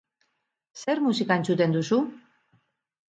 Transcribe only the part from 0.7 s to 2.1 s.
Zer musika entzuten duzu?